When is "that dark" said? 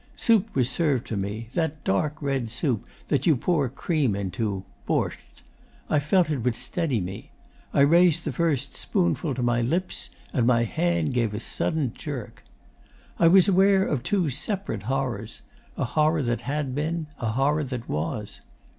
1.53-2.19